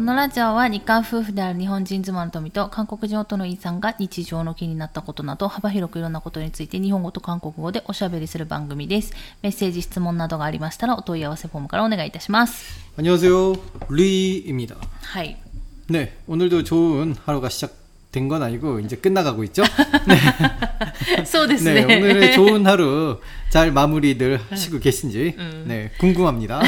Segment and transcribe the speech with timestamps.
[0.00, 9.14] このラジオは日韓夫婦である日本人妻の富と韓国人夫のイさんが日常の気になったことなど幅広くいろんなことについて日本語と韓国語でおしゃべりする番組です。
[9.40, 12.78] メッセージ、質問などがありましたらお問い合わせフォームからお願いいたします。
[12.98, 13.54] 안녕하세요.
[13.88, 14.76] 리입니다.
[15.02, 15.36] はい。
[15.88, 17.72] 네, 오늘도 좋은 하루가 시작
[18.12, 19.62] 된 건 아니고 이제 끝나가고 있죠?
[21.26, 21.96] そうです 네, ね。
[21.98, 23.20] 오늘의 좋은 하루
[23.50, 25.34] 잘 마무리들 하시고 계신지
[25.66, 26.62] 네, 궁금합니다.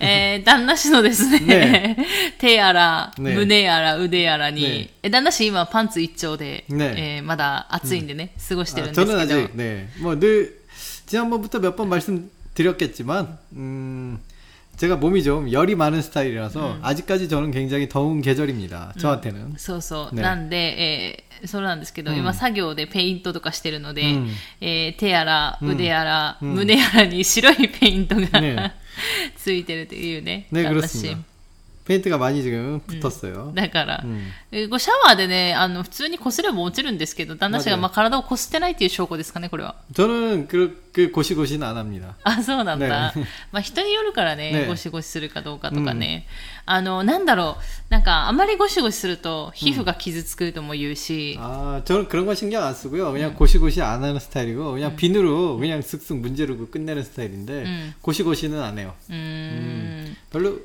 [0.00, 1.96] えー、旦那氏のですね、ね
[2.38, 9.34] 手やら、ね胸やら、腕やらに、ねえ旦那氏今パンツ一丁で、ねえーまだ暑いんでね、過ごしてる 아, んですけ 저는 ど。
[9.34, 10.56] 아직 네, 뭐 늘
[11.06, 14.18] 지난번부터 몇 번 말씀드렸겠지만 음,
[14.76, 18.94] 제가 몸이 좀 열이 많은 스타일이라서 아직까지 저는 굉장히 더운 계절입니다.
[18.98, 19.54] 저한테는.
[19.58, 20.14] そうそう。
[20.14, 24.28] ねなんで、えーそうなんですけど、うん今作業でペイントとかしてるので、うん
[24.60, 28.74] えー手やら、うん腕やら、うん胸やらに白いペイントが、ね
[29.36, 30.46] ついてるというね。
[30.52, 31.18] 네, 旦那氏 그렇습니다.
[31.85, 34.03] ペイン트가 많이 지금붙っすよ.だから、
[34.51, 39.75] えこシャワーでね、あの、普通にこすれば落ちるんですけど、旦那氏がまあ体をこすってないっていう証拠ですかね、これは。
[39.93, 42.01] 저는그그ごし고시のあなみ。
[42.23, 43.13] あ、そうなんだ。
[43.51, 46.25] まあ人によるからね、ゴシゴシするかどうかとかね。
[46.65, 51.37] あの、なんだろう、なんかあまりゴシゴシすると皮膚が傷つくとも言うし。
[51.39, 53.13] あ、저는그런거신경안쓰고 요。
[53.13, 57.67] 그냥 ゴシゴシ 안 하는 스타일이고、 그냥 비누 그냥 슥슥 문제를 끝내는 스타일인데、
[58.01, 58.95] ゴシゴシ는안 해요。
[59.11, 60.15] 음.
[60.31, 60.57] 별로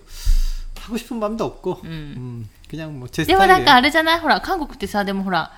[0.89, 3.71] 하고 싶은 마음도 없고, 음, 그냥 뭐 제 でもなんか 스타일이에요.
[3.77, 5.51] あれじゃないほら、韓国ってさ、でもほら、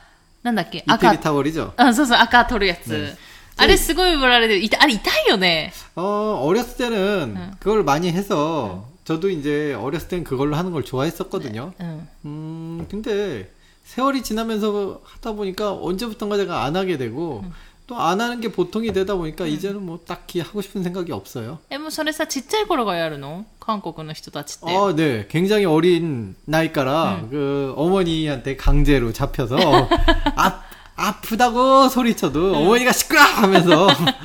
[0.43, 1.19] なんだっけ赤 이태리 。
[1.21, 1.73] 타월이죠.
[1.77, 2.87] あ、そうそう、赤取るやつ。
[2.87, 3.15] ね
[3.59, 4.61] あれすごい売られてる。
[4.61, 5.73] 痛あれ痛いよね。
[5.95, 11.73] 어, 어렸을 때는 그걸 많이 해서, 저도 이제 어렸을 땐 그걸로 하는 걸 좋아했었거든요.
[11.79, 12.07] うん。
[12.25, 13.51] 음, 근데
[13.85, 17.43] 세월이 지나면서 하다 보니까 언제부턴가 제가 안 하게 되고,
[17.91, 21.59] 또 안 하는 게 보통이 되다 보니까 이제는 뭐 딱히 하고 싶은 생각이 없어요.
[21.69, 24.65] え、もうそれさ、ちっちゃい頃がやるの韓国の人たちって。
[24.75, 25.25] 어, 네.
[25.29, 29.55] 굉장히 어린 나이까라 그 어머니한테 강제로 잡혀서
[30.35, 30.63] 아,
[30.97, 33.87] 아프다고 소리쳐도 어머니가 시끄러 하면서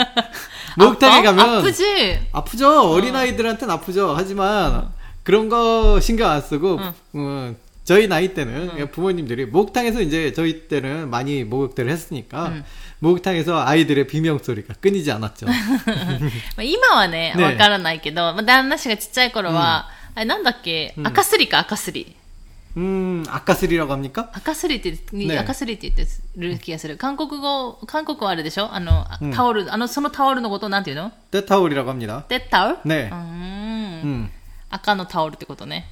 [0.76, 2.18] 목욕탕에 가면 아프지?
[2.32, 2.90] 아프죠.
[2.90, 4.14] 어린 아이들한테는 아프죠.
[4.16, 4.88] 하지만
[5.22, 6.78] 그런 거 신경 안 쓰고
[7.12, 7.54] 어,
[7.84, 12.52] 저희 나이 때는 부모님들이 목욕탕에서 이제 저희 때는 많이 목욕들을 했으니까
[13.00, 15.46] 목욕탕에서 아이들의 비명 소리가 끊이지 않았죠.
[15.46, 15.52] ま
[16.58, 22.16] あ今はね、ねわからないけど、まあ、旦那氏がちっちゃい頃は、あれなんだっけ、赤すりか赤すり。
[22.76, 24.30] 음, 아까스리라고 합니까?
[24.32, 26.96] 赤すりって、ね赤すりって言ってる気がする。
[26.96, 32.24] 韓国語、韓国はあれでしょあの、うんタオル、あの、そのタオルのことなんていうの 때타올이라고 합니다.
[32.28, 33.10] で、タオル 네.
[33.10, 34.30] うーん 음.
[34.70, 35.90] 赤のタオルってことね。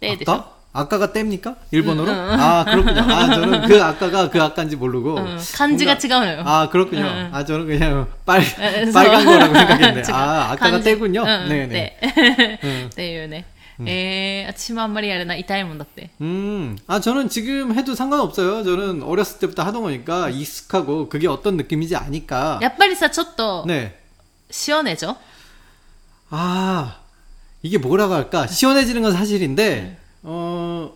[0.00, 1.55] で、でしょ 아까가 땜니까?
[1.71, 2.11] 일본어로?
[2.11, 3.01] 아, 그렇군요.
[3.01, 5.17] 아, 저는 그 아까가 그 아까인지 모르고.
[5.55, 6.43] 간지가 치가요.
[6.45, 7.29] 아, 그렇군요.
[7.31, 8.41] 아, 저는 그냥 빨,
[8.93, 10.11] 빨간 거라고 생각했는데.
[10.13, 11.23] 아, 아까가 떼군요.
[11.25, 11.67] 네네.
[11.67, 11.97] 네.
[12.95, 13.45] 네, 네.
[13.81, 14.49] 네 음.
[14.49, 16.09] 아침에 한 마리 하려나 이타이 못났대.
[16.19, 18.63] 음, 아 저는 지금 해도 상관없어요.
[18.65, 22.59] 저는 어렸을 때부터 하던 거니까 익숙하고 그게 어떤 느낌인지 아니까.
[22.61, 23.63] 약발이사 쳤도.
[23.65, 23.97] 네.
[24.51, 25.15] 시원해져.
[26.29, 26.97] 아,
[27.61, 28.47] 이게 뭐라고 할까?
[28.47, 30.93] 시원해지는 건 사실인데 어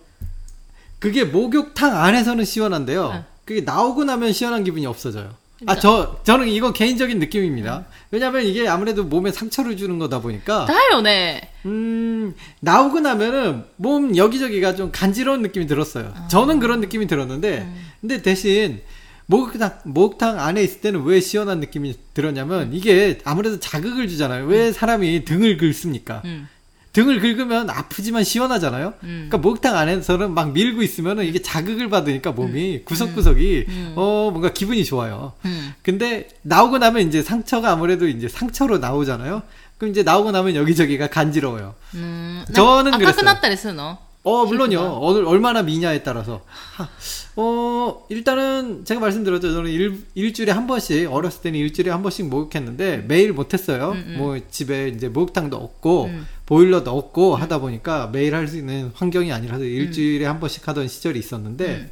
[1.00, 3.13] 그게 목욕탕 안에서는 시원한데요.
[3.13, 3.23] 네.
[3.45, 5.35] 그게 나오고 나면 시원한 기분이 없어져요.
[5.66, 5.81] 아, 그러니까.
[5.81, 7.85] 저, 저는 이거 개인적인 느낌입니다.
[8.11, 10.66] 왜냐면 이게 아무래도 몸에 상처를 주는 거다 보니까.
[10.66, 11.50] 다요, 네.
[11.66, 16.13] 음, 나오고 나면은 몸 여기저기가 좀 간지러운 느낌이 들었어요.
[16.16, 16.28] 아.
[16.28, 17.85] 저는 그런 느낌이 들었는데, 음.
[18.01, 18.81] 근데 대신,
[19.25, 24.45] 목욕탕, 목욕탕 안에 있을 때는 왜 시원한 느낌이 들었냐면, 이게 아무래도 자극을 주잖아요.
[24.45, 24.73] 왜 음.
[24.73, 26.22] 사람이 등을 긁습니까?
[26.25, 26.47] 음.
[26.94, 28.94] 등을 긁으면 아프지만 시원하잖아요.
[29.04, 29.28] 음.
[29.30, 32.86] 그러니까 목욕탕 안에서는 막 밀고 있으면 이게 자극을 받으니까 몸이 음.
[32.86, 33.74] 구석구석이 음.
[33.74, 33.94] 음.
[33.96, 35.34] 어 뭔가 기분이 좋아요.
[35.46, 35.74] 음.
[35.82, 39.42] 근데 나오고 나면 이제 상처가 아무래도 이제 상처로 나오잖아요.
[39.80, 41.74] 그럼 이제 나오고 나면 여기저기가 간지러워요.
[41.96, 42.46] 음.
[42.53, 43.09] 저는 그랬어요.
[43.09, 43.98] 아까 끝났다 그랬어 너.
[44.25, 44.78] 어 물론요.
[44.78, 44.99] 피부가.
[44.99, 46.43] 어느 얼마나 미냐에 따라서.
[46.77, 46.89] 하,
[47.37, 49.53] 어 일단은 제가 말씀드렸죠.
[49.53, 53.93] 저는 일, 일주일에 한 번씩 어렸을 때는 일주일에 한 번씩 목욕했는데 매일 못했어요.
[53.93, 54.15] 음, 음.
[54.19, 56.27] 뭐 집에 이제 목욕탕도 없고 음.
[56.47, 59.69] 보일러도 없고 하다 보니까 매일 할 수 있는 환경이 아니라서 음.
[59.69, 61.91] 일주일에 한 번씩 하던 시절이 있었는데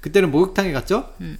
[0.00, 1.10] 그때는 목욕탕에 갔죠.
[1.20, 1.38] うん。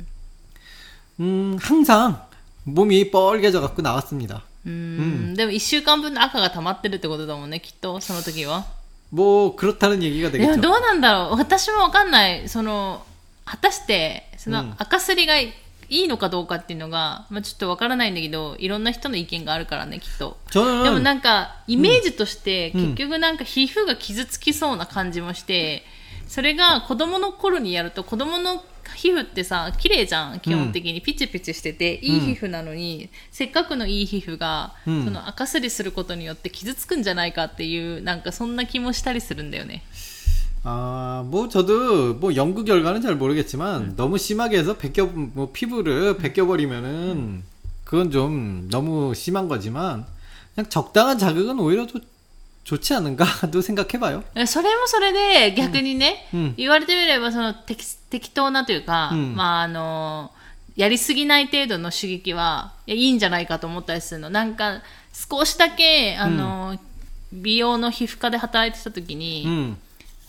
[1.21, 2.23] 음 항상
[2.65, 4.43] 몸이 뻘개져 갖고 나왔습니다.
[4.67, 5.35] うーん。
[5.35, 8.65] でも一週間分の赤が溜まってるってことだもんね、きっと、その時は。
[9.13, 10.61] 뭐 그렇다는 얘기가 でも 되겠죠.
[10.61, 12.49] どうなんだろう私もわかんない。
[12.49, 13.05] その、
[13.45, 15.53] 果たして、そのうん赤すりがい
[15.89, 20.39] いのかどうかっていうのが、まあちょっとわからないんだけど、いろんな人の意見があるからね、きっと。
[20.51, 25.85] 저는 でもなんか、イメージとして、うん結局なんか皮膚が傷つきそうな感じもして、
[26.27, 28.65] それが子供の頃にやると、子供の
[28.97, 31.01] 皮膚ってさ、綺麗じゃん、基本的に。
[31.01, 39.83] ピチピチしてて、いい皮膚なのに、せっかくのいい皮膚が、うんその赤すりすることによって傷つくんじゃないかっていう、なんかそんな気もしたりするんだよね。
[40.67, 47.43] 아, 뭐 저도 뭐 연구 결과는 잘 모르겠지만 너무 심하게 해서 벗겨 뭐 피부를 벗겨버리면은
[47.85, 50.07] 그건 좀 너무 심한 거지만
[50.55, 52.01] 그냥 적당한 자극은 오히려 더
[52.69, 54.25] 좋지 않은가도 생각해봐요.
[54.35, 60.31] えそれもそれで逆にね、うん言われてみればその適適当なというか、うんまああの
[60.77, 64.83] やりすぎない程度の刺激はいやいいんじゃないかと思ったりするのなんか
[65.13, 66.77] 少しだけあの、
[67.33, 69.77] 美容の皮膚科で働いてた時に、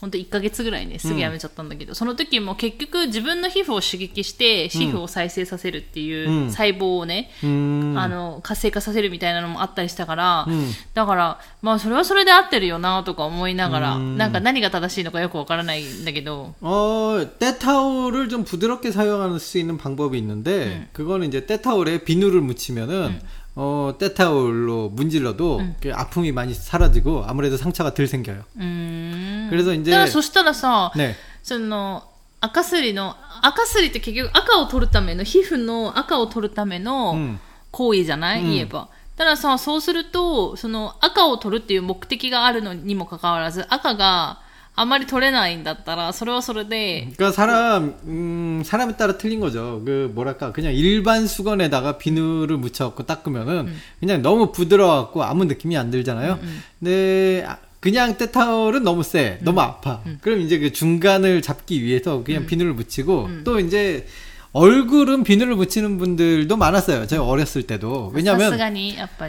[0.00, 7.98] 本当1ヶ月ぐらいねすぐ辞めちゃったんだけど、その時も結局自分の皮膚を刺激して皮膚を再生させるっていううん細胞をね、うーん。
[7.98, 23.18] あの活性化させるみたいなのもあったりしたから、うんだからまあそれはそれで合ってるよなとか思いながら、うんなんか何が正しいのかよくわからないんだけど 어, 때타올을 좀 부드럽게 사용할 수 있는 방법이 있는데, 그거는 이제 때타올에 비누를 묻히면은,
[23.54, 28.44] 어, 때타올로 문질러도 그 아픔이 많이 사라지고 아무래도 상처가 덜 생겨요.
[28.56, 31.14] うーん 그래서 だ 이제, からそしたらさ、 네.
[31.42, 32.02] その
[32.40, 37.38] 赤すりの赤すりって結局赤を取るための皮膚の赤を取るための 음.
[37.70, 38.88] 行為じゃない、うん言えば。
[39.16, 44.40] たださ、そうすると、その赤を取るっていう目的があるのにもかかわらず、赤が
[44.78, 49.80] あまり取れないんだったら、それはそれで、 그러니까 사람, 음, 사람에 따라 틀린 거죠.
[49.86, 56.38] 그, 뭐랄까, 그냥 일반 수건에다가 비누를 묻혀갖고 닦으면은 그냥 너무 부드러워갖고 아무 느낌이 안 들잖아요.
[56.78, 60.02] 근데, 아, 그냥 때타올은 너무 세, 너무 아파.
[60.20, 64.06] 그럼 이제 그 중간을 잡기 위해서 그냥 비누를 묻히고 또 이제
[64.53, 67.07] 얼굴은 비늘을 묻히는 분들도 많았어요.
[67.07, 68.11] 제가 어렸을 때도.
[68.13, 68.53] 왜냐면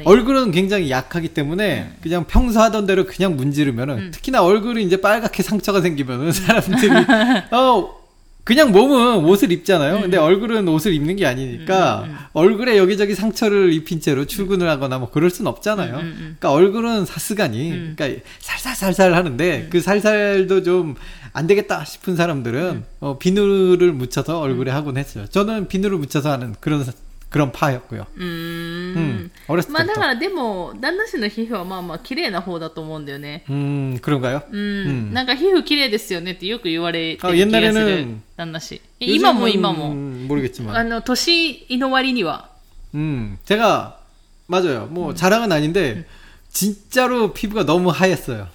[0.04, 1.96] 얼굴은 굉장히 약하기 때문에 음.
[2.02, 4.10] 그냥 평소 하던 대로 그냥 문지르면은 음.
[4.12, 6.90] 특히나 얼굴이 이제 빨갛게 상처가 생기면은 사람들이
[7.52, 8.01] 어
[8.44, 10.00] 그냥 몸은 옷을 입잖아요.
[10.00, 15.30] 근데 얼굴은 옷을 입는 게 아니니까 얼굴에 여기저기 상처를 입힌 채로 출근을 하거나 뭐 그럴
[15.30, 15.96] 순 없잖아요.
[16.18, 17.70] 그러니까 얼굴은 사스가니.
[17.96, 20.94] 그러니까 살살살살 하는데 그 살살도 좀
[21.34, 25.24] 안 되겠다 싶은 사람들은 어, 비누를 묻혀서 얼굴에 하곤 했어요.
[25.30, 26.92] 저는 비누를 묻혀서 하는 그런 사-
[27.31, 28.07] 그런 파였고요.
[28.15, 29.99] うーん 음, 어렸을 まあだ 때부터.
[29.99, 33.43] からでも、旦那氏の皮膚はまあまあ綺麗な方だと思うんだよね。
[33.49, 34.43] 음, 그런가요?
[34.49, 35.09] うん。
[35.11, 37.85] んなんか皮膚綺麗ですよねってよく言われてある気がす 옛날에는
[38.15, 38.17] る。
[38.37, 38.81] 旦那氏。
[39.01, 39.93] え今も 요즘은 今も。
[40.27, 40.73] 모르겠지만.
[40.75, 42.49] あの、年の割には。
[42.95, 43.99] 음, 제가
[44.47, 44.87] 맞아요.
[44.89, 46.05] 뭐 자랑은 아닌데
[46.49, 48.47] 진짜로 피부가 너무 하였어요.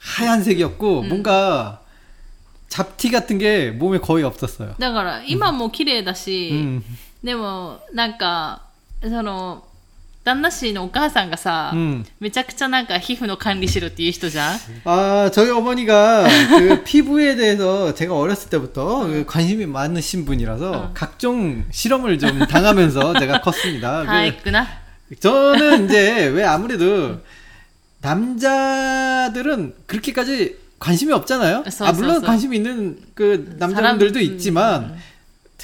[0.00, 1.82] 하얀색이었고 뭔가
[2.68, 4.74] 잡티 같은 게 몸에 거의 없었어요.
[4.78, 6.82] だから、今も綺麗だし、 음,
[7.22, 8.62] でも、なんか、
[9.02, 9.64] その、
[10.24, 12.04] 旦那氏のお母さんがさ、 음.
[12.18, 16.26] めちゃくちゃなんか皮膚の管理しろっていう人じゃん 아, 저희 어머니가
[16.58, 23.40] 그 피부에 대해서 제가 어렸을 때부터 그 관심이 많으신 분이라서 각종 실험을 좀 당하면서 제가
[23.40, 24.02] 컸습니다.
[24.04, 24.66] はい、그 くな。
[25.20, 27.20] 저는 이제 왜 아무래도
[28.00, 31.64] 남자들은 그렇게까지 관심이 없잖아요.
[31.70, 32.26] 써, 아 물론 써, 써.
[32.26, 34.96] 관심 있는 그 남자분들도 사람, 음, 있지만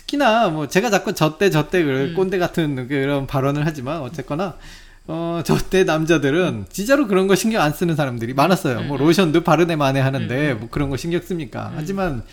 [0.08, 4.56] 특히나 뭐 제가 자꾸 저때 저때 그 꼰대 같은 그런 발언을 하지만 어쨌거나
[5.06, 8.82] 어 저때 남자들은 진짜로 그런 거 신경 안 쓰는 사람들이 많았어요.
[8.84, 11.72] 뭐 로션도 바르네 마네 하는데 뭐 그런 거 신경 씁니까?
[11.76, 12.24] 하지만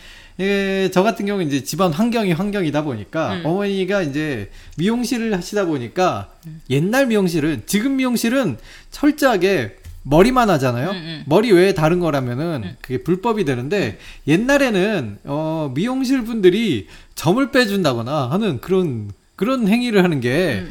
[0.41, 6.31] 예, 저 같은 경우는 이제 집안 환경이 환경이다 보니까 어머니가 이제 미용실을 하시다 보니까
[6.71, 8.57] 옛날 미용실은 지금 미용실은
[8.91, 10.92] 철저하게 머리만 하잖아요.
[10.92, 11.24] 음, 음.
[11.28, 19.12] 머리 외에 다른 거라면은 그게 불법이 되는데 옛날에는 어 미용실 분들이 점을 빼준다거나 하는 그런
[19.36, 20.66] 그런 행위를 하는 게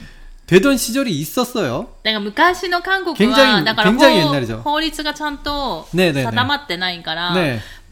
[0.47, 1.89] 되던 시절이 있었어요.
[2.03, 7.61] だから昔の韓国 굉장히 は、だから굉장히 法 옛날이죠 法律がちゃんとねえねえねえ定まってないから、 네.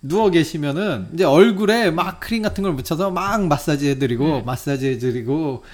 [0.00, 5.64] 누워 계시면은 이제 얼굴에 막 크림 같은 걸 묻혀서 막 마사지 해드리고 마사지 해드리고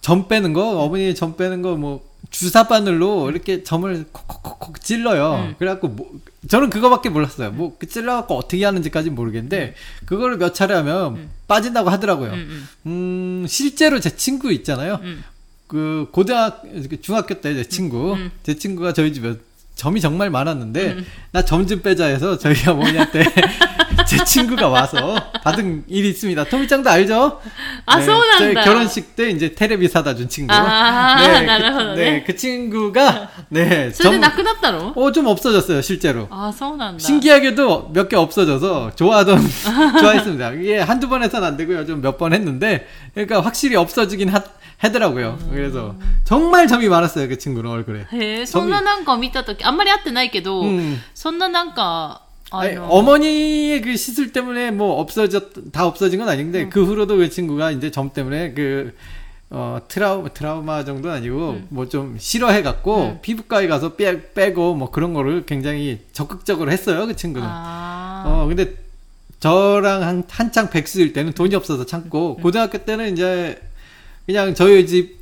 [0.00, 5.54] 점 빼는 거 어머니 점 빼는 거 뭐 주사 바늘로 이렇게 점을 콕콕콕콕 찔러요.
[5.58, 6.10] 그래갖고 뭐,
[6.48, 7.50] 저는 그거밖에 몰랐어요.
[7.52, 9.74] 뭐그 찔러갖고 어떻게 하는지까지 모르겠는데
[10.06, 12.32] 그거를 몇 차례 하면 빠진다고 하더라고요.
[12.32, 15.00] 음, 음 실제로 제 친구 있잖아요.
[15.02, 15.22] 음.
[15.66, 16.62] 그 고등학
[17.02, 18.30] 중학교 때 제 친구 음.
[18.42, 19.34] 제 친구가 저희 집에
[19.74, 20.98] 점이 정말 많았는데
[21.32, 23.24] 나점 좀 빼자 해서 저희 어머니한테
[24.11, 26.43] 제 친구가 와서 받은 일이 있습니다.
[26.45, 27.41] 토미짱도 알죠?
[27.85, 28.37] 아, 소난다.
[28.37, 30.53] 저희 결혼식 때 이제 테레비 사다 준 친구.
[30.53, 32.11] 아, 네, 나름대로 그, 네.
[32.11, 36.27] 네, 그 친구가 네, それでなくなったの 어, 좀 없어졌어요, 실제로.
[36.29, 36.99] ああ、そうなんだ。
[36.99, 39.39] 신기하게도 몇 개 없어져서 좋아하던
[39.99, 40.51] 좋아했습니다.
[40.53, 41.85] 이게 한두 번 해서는 안 되고요.
[41.85, 44.41] 좀 몇 번 했는데 그러니까 확실히 없어지긴 하,
[44.77, 45.37] 하더라고요.
[45.51, 47.27] 그래서 정말 점이 많았어요.
[47.27, 48.05] 그 친구는 얼굴에.
[48.13, 50.99] へえ、そんななんか見たとき、あんまり会ってないけど、 음.
[51.13, 52.20] そんななんか、あ
[52.52, 57.30] 아니, の、 어머니의 그 시술 때문에 뭐 없어졌 다 없어진 건 아닌데 그 후로도 그
[57.30, 58.94] 친구가 이제 점 때문에 그
[59.54, 66.00] 어, 트라우, 트라우마 정도는 아니고, 뭐좀 싫어해갖고, 피부과에 가서 빼, 빼고, 뭐 그런 거를 굉장히
[66.14, 67.46] 적극적으로 했어요, 그 친구는.
[67.46, 68.76] あ 어, 근데
[69.40, 73.60] 저랑 한, 한창 백수일 때는 돈이 없어서 참고, 고등학교 때는 이제
[74.24, 75.21] 그냥 저희 집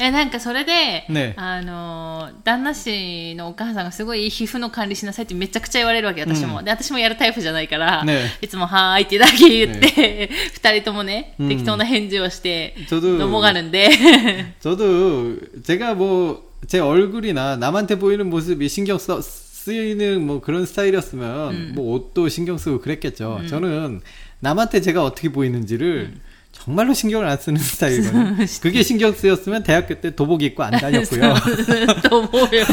[0.00, 6.62] 음, え、なんかそれで、ねあの、旦那氏のお母さんがすごい皮膚の管理しなさいってめちゃくちゃ言われるわけ、私も。
[6.62, 20.64] で、私もやるタイプじゃないから、ねいつもはーいってだけ言って、二、人ともね、うん適当な返事をして、 저도 넘어가는데 저도 제가 뭐 제 얼굴이나 남한테 보이는 모습이 신경 써 쓰이는 뭐 그런
[20.66, 23.42] 스타일이었으면 뭐 옷도 신경 쓰고 그랬겠죠.
[23.48, 24.00] 저는
[24.40, 26.14] 남한테 제가 어떻게 보이는지를
[26.56, 28.36] 정말로 신경을 안 쓰는 스타일이거든요.
[28.60, 31.34] 그게 신경 쓰였으면 대학교 때 도복 입고 안 다녔고요.
[32.08, 32.64] と思うよ。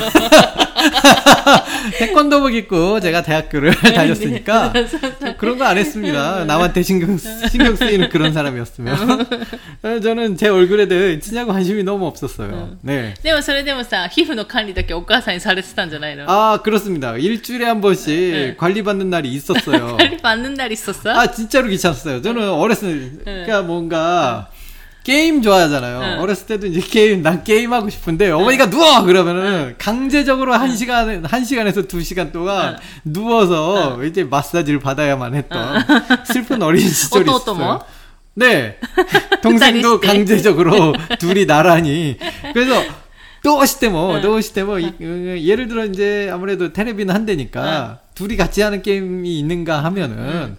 [1.97, 4.73] 태권도복 입고 제가 대학교를 다녔으니까
[5.37, 6.45] 그런 거 안 했습니다.
[6.45, 9.27] 남한테 신경 쓰- 신경 쓰이는 그런 사람이었으면
[9.83, 12.77] 어, 저는 제 얼굴에 대해 친하고 관심이 너무 없었어요.
[12.81, 13.13] 네.
[13.23, 17.15] でもそれでもさ、皮膚の管理だけお母さんにされてたんじゃないの 아 그렇습니다.
[17.17, 18.55] 일주일에 한 번씩 네.
[18.57, 19.97] 관리받는 날이 있었어요.
[19.97, 22.21] 管理받는날있었어 아 진짜로 귀찮았어요.
[22.21, 24.48] 저는 어렸을 때 그러니까 뭔가
[25.02, 26.00] 게임 좋아하잖아요.
[26.00, 26.22] 응.
[26.22, 28.70] 어렸을 때도 이제 게임, 난 게임하고 싶은데, 어머니가 응.
[28.70, 29.02] 누워!
[29.02, 29.74] 그러면은, 응.
[29.76, 35.84] 강제적으로 한 시간, 한 시간에서 두 시간 동안 누워서 이제 마사지를 받아야만 했던
[36.24, 37.56] 슬픈 어린 시절이 어떠, 있어요.
[37.56, 37.84] 뭐?
[38.32, 38.78] 네.
[39.42, 42.16] 동생도 강제적으로 둘이 나란히.
[42.54, 42.82] 그래서,
[43.42, 49.84] 또시때뭐 또시때뭐 그, 예를 들어 이제 아무래도 테레비는 한 대니까, 둘이 같이 하는 게임이 있는가
[49.84, 50.56] 하면은,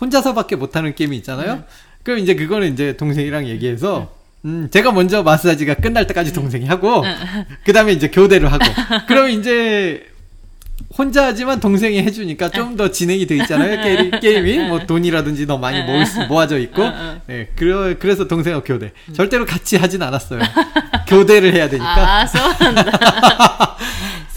[0.00, 1.62] 혼자서밖에 못하는 게임이 있잖아요.
[2.08, 4.08] 그럼 이제 그거는 이제 동생이랑 얘기해서
[4.40, 4.48] 네.
[4.50, 7.04] 음, 제가 먼저 마사지가 끝날 때까지 동생이 하고
[7.66, 8.64] 그 다음에 이제 교대를 하고.
[9.06, 10.06] 그럼 이제
[10.96, 13.82] 혼자 하지만 동생이 해주니까 좀 더 진행이 돼 있잖아요.
[14.22, 16.82] 게임, 이뭐 돈이라든지 더 많이 모을 수, 모아져 있고.
[17.26, 18.92] 네 그러, 그래서 동생하고 교대.
[19.12, 20.40] 절대로 같이 하진 않았어요.
[21.08, 22.22] 교대를 해야 되니까.
[22.22, 22.26] 아,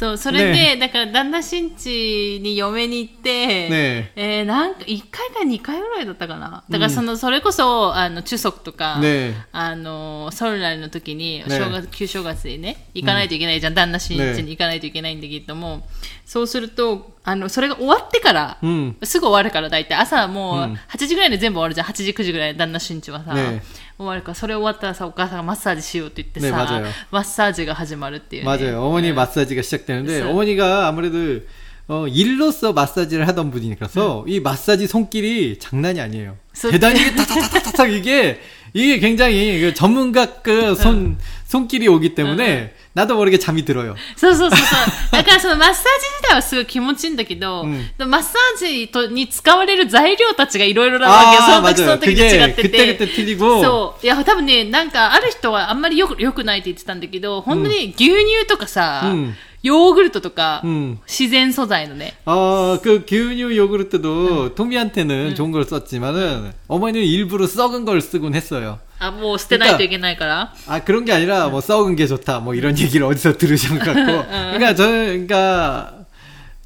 [0.01, 0.77] そう、それで、ね。
[0.77, 4.11] だから旦那新地に嫁に行って、ね。
[4.15, 6.63] えーなんか1回か2回ぐらいだったかな。
[6.67, 9.45] だからその、それこそ、あの、中足とか、ね。
[9.51, 11.45] あの、ソルラルの時に、ね。
[11.47, 13.75] 正月、旧正月にね、行かないといけないじゃん。
[13.75, 15.87] 旦那新地に行かないといけないんだけども、
[16.25, 18.97] そうすると、あの、それが終わってから、うん。
[19.03, 19.93] すぐ終わるから大体。
[19.93, 20.73] 朝もううん。
[20.73, 21.87] 8時ぐらいで全部終わるじゃん。
[21.87, 23.61] 8時9時ぐらい旦那新地はさ、ね
[24.00, 28.82] 終わるからそれ終わったらさお母さんがマッサージしようって言ってねさ、 맞아요 マッサージが始まるっていう、ね、 맞아요.
[28.84, 31.40] 어머니 마사지가 시작되는데 그래서- 어머니가 아무래도
[31.88, 36.36] 어, 일로서 마사지를 하던 분이라서 이 마사지 손길이 장난이 아니에요.
[36.52, 38.40] 손- 대단히 이게 타타타타타 이게
[38.74, 43.94] 이게 굉장히 그 전문가 그 손 손길이 오기 때문에 나도 모르게 잠이 들어요.
[44.16, 51.42] そうそうそうそう だからそのマッサージ自体はすごい気持ちいいんだけど、うんでもマッサージとに使われる材料たちがいろいろなわけよ。
[51.42, 52.00] そ 아 の時その 맞아요.
[52.00, 52.68] 時で違 그게 ってて。
[52.68, 54.04] 그때 그때 틀리고 そう。
[54.04, 60.98] いや、多分ね、なんか、ある人はあんまりよく、良くないって言ってたんだけど、本当に牛乳とかさ、うんヨーグルトとか、 음.
[61.08, 62.14] 自然素材のね。
[62.24, 68.78] 어, 그牛乳요구르트도 토미한테는 좋은 걸 썼지만은 어머니는 일부러 썩은 걸 쓰곤 했어요.
[69.00, 70.54] あ、もう捨てないといけないから。
[70.66, 74.26] 아 그런 게 아니라 뭐 썩은 게 좋다 뭐 이런 얘기를 어디서 들으신 것 같고
[74.28, 75.94] 그러니까 저 그러니까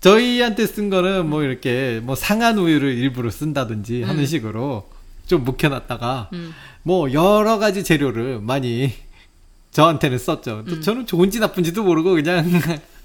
[0.00, 4.88] 저희한테 쓴 거는 뭐 이렇게 뭐 상한 우유를 일부러 쓴다든지 하는 식으로
[5.26, 6.54] 좀 묵혀놨다가 음.
[6.82, 8.92] 뭐 여러 가지 재료를 많이
[9.72, 10.64] 저한테는 썼죠.
[10.68, 12.44] 또 저는 좋은지 나쁜지도 모르고 그냥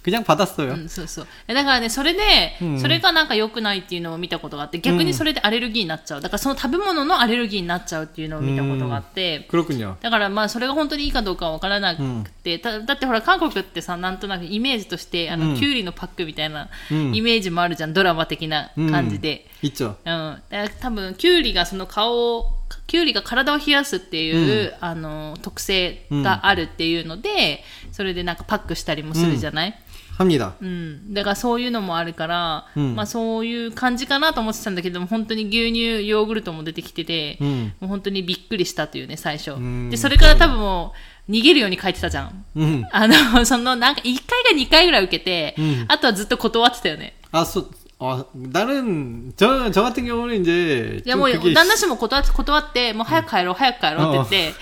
[0.06, 0.74] 그냥 받았어요.
[0.76, 1.28] うん、そうそう。
[1.48, 2.20] えだからね、それで、
[2.62, 6.22] うんそれがなんか良くないっていうのを見たことがあって、逆にそれでアレルギーになっちゃう。
[6.22, 9.96] だからその食べ物のアレルギーになっちゃうっていうのを見たことがあって、 그렇군요.
[10.02, 19.48] だからまあそれが本当にいいかどうかはわからなくて、だだってほら韓国ってさ、なんとなくイメージとして、あの、うんキュウリのパックみたいなうんイメージもあるじゃん、ドラマ的な感じで。
[19.64, 19.88] 있죠.
[19.88, 19.96] うん。
[20.06, 22.52] だから多分、キュウリがその顔を、
[22.86, 29.76] キュウリが体を冷やすっていう、あの、特性があるっていうので、それでなんかパックしたりもするじゃない、
[30.20, 30.54] 합니다.
[30.62, 37.74] うん、だからそういうのもあるから、うんまあそういう感じかなと思ってたんだけども本当に牛乳ヨーグルトも出てきてて、 음.
[37.82, 40.94] もう本当にびっくりしたというね最初、んでそれから多分も
[41.28, 42.86] う逃げるように書いてたじゃん 음.
[42.92, 44.26] あのそのなんか1回か
[44.56, 54.54] 2回ぐらい受けて、うんあとはずっと断ってたよね 아, 소, 어, 나는 저, 저 같은 경우는 이제 いや 좀 もう 그게 旦那氏も断って断ってもう早く帰ろう、早く帰ろうって言っ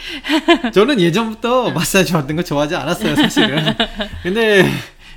[0.64, 3.76] て、 저는 예전부터 마사지 받는 거 좋아하지 않았어요, 사실은.
[4.24, 4.66] 근데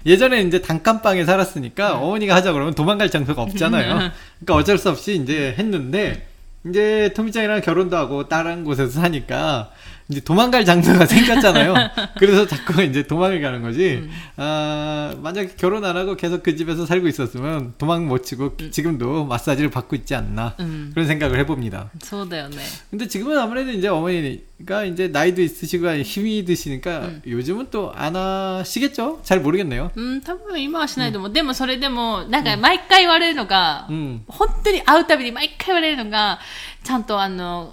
[0.05, 4.11] 예전에 이제 단칸방에 살았으니까 어머니가 하자 그러면 도망갈 장소가 없잖아요.
[4.39, 6.27] 그러니까 어쩔 수 없이 이제 했는데
[6.67, 9.71] 이제 토미짱이랑 결혼도 하고 다른 곳에서 사니까
[10.10, 11.74] 이제 도망갈 장소가 생겼잖아요.
[12.18, 14.08] 그래서 자꾸 이제 도망을 가는 거지.
[14.36, 19.70] 아, 만약에 결혼 안 하고 계속 그 집에서 살고 있었으면 도망 못 치고 지금도 마사지를
[19.70, 20.54] 받고 있지 않나.
[20.60, 21.90] うん、 그런 생각을 해봅니다.
[22.02, 22.58] そうだよね
[22.90, 29.20] 근데 지금은 아무래도 이제 어머니가 이제 나이도 있으시고 힘이 드시니까 요즘은 또 안 하시겠죠?
[29.24, 29.90] 잘 모르겠네요.
[29.96, 34.22] うん多分今はしないと思う、でもそれでもなんか毎回言われるのが、 음.
[34.28, 36.38] 本当に会うたびに毎回言われるのが、
[36.84, 37.72] ちゃんとあの、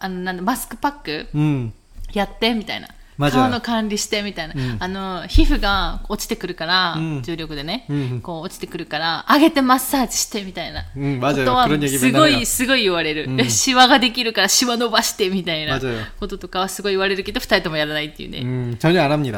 [0.00, 1.72] あのなんマスクパック、
[2.12, 2.88] やってみたいな。
[3.28, 15.78] 顔の管理してみたいな、うん、あの皮膚が落ちてくるから、うん、重力でね、うん、こう落ちてくるから上げてマッサージしてみたいな、うん、はすごいすごい言われる、うん、シワができるからシワ伸ばしてみたいな。
[16.18, 18.40] こととかはすごい言われるけど2人ともやらないっていうね、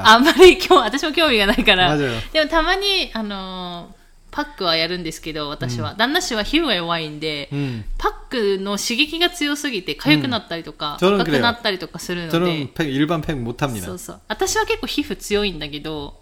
[0.06, 1.96] あんまり今日私も興味がないから。
[1.96, 2.08] で
[2.42, 4.01] もたまにあのー
[4.32, 5.92] パックはやるんですけど、私は。
[5.92, 8.12] うん、旦那氏は皮膚が弱いんで、うん、パッ
[8.56, 12.32] クの刺激が強すぎて、痒くなったりとか、うん、赤くなったりとかするので。
[13.86, 14.20] そうそう。
[14.28, 16.18] 私は結構皮膚強いんだけど、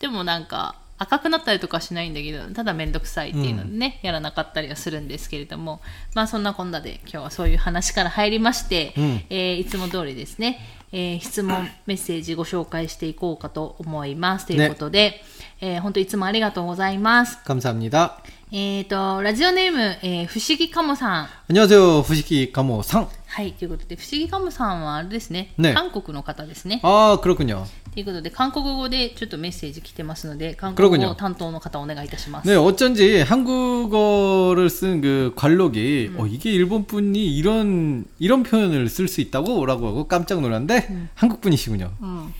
[0.00, 5.80] でもなんか、赤くなったりとかしないんだけど、ただ面倒くさいっていうのでね、うん、やらなかったりはするんですけれども、
[6.14, 10.58] まあそんなこんなで今日はそういう話から入りまして、うん、えー、いつも通りですね、
[10.93, 15.21] えー質問メッセージご紹介していこうかと思いますということで、
[15.61, 17.37] えー本当いつもありがとうございます。
[17.45, 18.21] 감사합니다.
[18.51, 21.27] えっ、と、ラジオネーム、えー不思議かもさん。
[21.49, 22.01] 안녕하세요.
[22.01, 23.07] 후시키 가모 상.
[23.33, 25.53] はい、ということで、不思議かもさんはあれですね。
[25.57, 26.79] ね韓国の方ですね。
[26.83, 27.65] 아, 그렇군요.
[27.93, 32.47] ということで、韓国語でちょっとメッセージ来てますので、韓国 그렇군요 語担当の方お願いいたします。
[32.47, 39.21] 네, 어쩐지 한국어를 쓴 그 관록이 어, 이게 일본 분이 이런 이런 표현을 쓸 수
[39.21, 41.91] 있다고라고 하고 깜짝 놀랐는데 한국 분이시군요.
[42.01, 42.33] うん。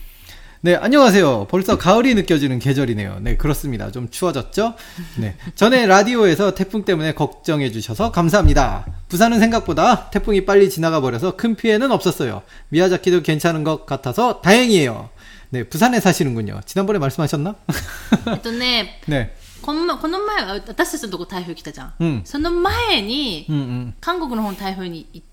[0.64, 1.46] 네, 안녕하세요.
[1.48, 3.20] 벌써 가을이 느껴지는 계절이네요.
[3.22, 3.90] 네, 그렇습니다.
[3.90, 4.74] 좀 추워졌죠?
[5.16, 5.34] 네.
[5.54, 8.84] 전에 라디오에서 태풍 때문에 걱정해 주셔서 감사합니다.
[9.08, 12.42] 부산은 생각보다 태풍이 빨리 지나가 버려서 큰 피해는 없었어요.
[12.68, 15.08] 미야자키도 괜찮은 것 같아서 다행이에요.
[15.48, 16.60] 네, 부산에 사시는군요.
[16.66, 17.54] 지난번에 말씀하셨나?
[18.28, 19.34] えっとね、 네.
[19.62, 21.94] このこの前は私たちのとこ台風来たじゃん。
[22.00, 23.94] うんその前に、 음, 음.
[24.00, 25.26] 韓国の方に台風に行っ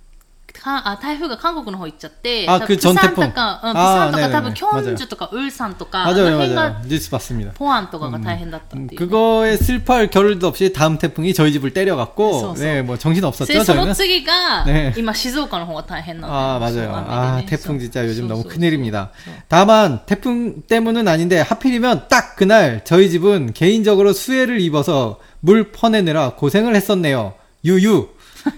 [0.53, 6.55] かあ台風が韓国の方行っちゃって、あ多分く전태 プサンとか、うん、プサンとかあーね多分、ねねキョンジュとかウルサンとか、あの 맞아요, 辺 맞아요.
[6.55, 7.51] が 뉴스 봤습니다.
[7.53, 12.63] ポアンとかが大変だったっていう、 음, 그거에 슬퍼할 겨를도 없이 다음 태풍이 저희 집을 때려갖고, 쏘, 쏘.
[12.63, 13.93] 네, 뭐 정신 で 없었죠, その 저희는.
[13.93, 16.95] 次が、 네 今静岡の方が大変なんだよ 아, そう 맞아요.
[16.95, 19.11] 雨 아, でね 태풍 そう 진짜 요즘 そう 너무 そう 큰일입니다.
[19.23, 26.31] そう 다만, 태풍 때문은 아닌데, 하필이면 딱 그날 저희 집은 개인적으로 수해를 입어서 물 퍼내느라
[26.31, 27.35] 고생을 했었네요.
[27.63, 28.09] 유유.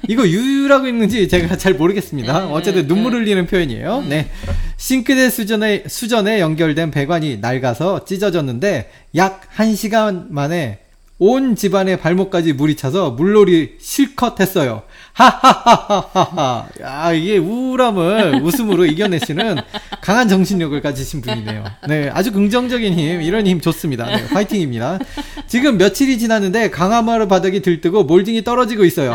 [0.09, 2.47] 이거 유유라고 읽는지 제가 잘 모르겠습니다.
[2.47, 4.05] 네, 어쨌든 네, 눈물 흘리는 표현이에요.
[4.09, 4.31] 네.
[4.77, 10.81] 싱크대 수전에, 수전에 연결된 배관이 낡아서 찢어졌는데, 약 1시간 만에
[11.19, 14.83] 온 집안의 발목까지 물이 차서 물놀이 실컷 했어요.
[15.15, 16.67] 하하하하하하.
[16.83, 19.57] 야, 이게 우울함을 웃음으로 이겨내시는
[20.01, 21.65] 강한 정신력을 가지신 분이네요.
[21.89, 24.05] 네, 아주 긍정적인 힘, 이런 힘 좋습니다.
[24.07, 24.99] 네, 파이팅입니다.
[25.47, 29.15] 지금 며칠이 지났는데 강화마루 바닥이 들뜨고 몰딩이 떨어지고 있어요.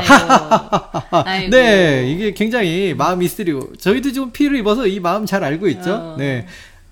[1.12, 1.50] 아이고.
[1.52, 5.94] 네, 이게 굉장히 마음이 쓰리고 저희도 지금 피를 입어서 이 마음 잘 알고 있죠.
[5.94, 6.16] 어.
[6.18, 6.46] 네.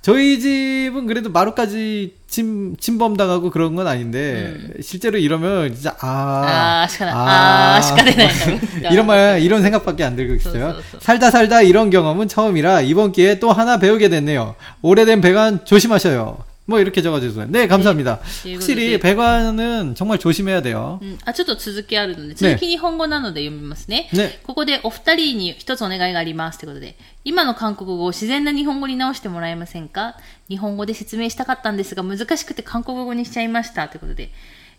[0.08, 6.86] 저희 집은 그래도 마루까지 침, 침범당하고 그런 건 아닌데, 실제로 이러면 진짜, 아.
[6.86, 7.12] 아, 시간아.
[7.14, 7.82] 아,
[8.16, 8.60] 나요.
[8.90, 10.76] 이런 말, 이런 생각밖에 안 들고 있어요.
[11.02, 14.56] 살다 살다 이런 경험은 처음이라 이번 기회에 또 하나 배우게 됐네요.
[14.82, 16.38] 오래된 배관 조심하셔요.
[16.67, 17.47] 뭐 이렇게 적어주세요.
[17.49, 18.21] 네, 감사합니다.
[18.45, 21.01] 네, 확실히 배관은 정말 조심해야 돼요.
[21.03, 24.09] うん、あ、ちょっと続きあるので、続き日本語なので読みますね。
[24.13, 30.17] ねここでお二人に一つお願いがありますということで、今の韓国語を自然な日本語に直してもらえませんか
[30.49, 34.31] 日本語で説明したかったんですが、難しくて韓国語にしちゃいましたということで、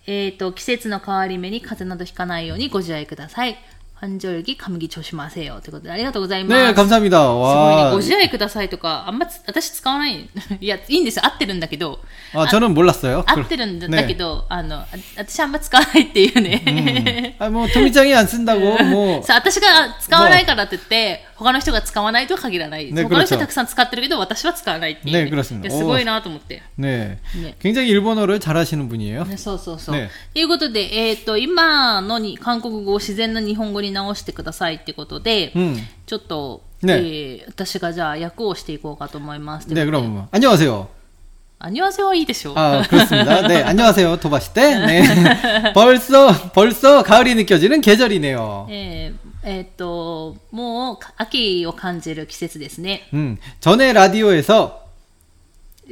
[0.07, 3.57] えっ、と、季節の変わり目に風邪などひかないようにご自愛ください。
[4.03, 6.61] 환절기감기조심하세요ということで、ありがとうございます。
[6.61, 7.21] 네, 감사합니다.
[7.21, 7.91] すごいね、 와.
[7.91, 10.29] ご自愛くださいとか、あんまつ私使わない。
[10.59, 11.25] いや、いいんですよ。
[11.25, 11.99] 合ってるんだけど。
[12.33, 13.23] 아, 저는 몰랐어요.
[13.25, 17.37] 合ってるんだ,、 네 けど、あの、あ私あんま使わないっていうね。
[17.39, 19.23] 아, 뭐, 토미짱이 안 쓴다고, 뭐.
[19.23, 22.91] さあ、私が使わないからって言って、 他の人が使わないとは限らない。
[22.91, 25.25] ね他の人 그렇죠 はたくさん使ってるけど、私は使わないっていう、ね。
[25.25, 26.61] ね그렇습니다 いやすごいなと思って。
[26.77, 27.17] 네.
[27.35, 27.55] 네.
[27.59, 29.25] 굉장히 일본어를 잘하시는 분이에요.
[29.25, 29.95] ね、そうそうそう。
[29.95, 35.77] ねということで、えっ、と、今のに韓国語を自然な日本語に直してくださいってことで、 음.
[36.05, 39.67] ちょっと、ねえー私がじゃあ役をしていこうかと思います。
[39.69, 40.27] 네, 그럼 뭐.
[40.31, 40.87] 안녕하세요.
[41.59, 42.55] アニュアセはいいでしょう。
[42.57, 43.47] 아, 그렇습니다.
[43.47, 44.17] 네, 안녕하세요.
[44.19, 44.75] 도바시 때.
[44.85, 45.71] 네.
[45.73, 48.67] 벌써, 벌써 가을이 느껴지는 계절이네요.
[48.69, 53.08] えー えっと、もう秋を感じる季節ですね。
[53.14, 54.84] 음, 전에ラ디오에서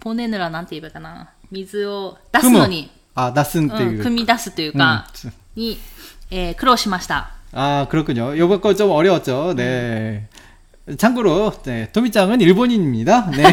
[0.00, 1.30] ポネヌラなんて言えばいいかな。
[1.50, 4.02] 水を出すのに、 아, 나쓴 うん、 때.
[4.02, 5.78] 組み出すというか、うんに、
[6.30, 7.30] えー苦労しました。
[7.52, 8.36] 아, 그렇군요.
[8.36, 9.54] 요번 거 좀 어려웠죠.
[9.54, 10.26] 네.
[10.98, 13.30] 참고로, 네, 도미짱은 일본인입니다.
[13.32, 13.44] 네.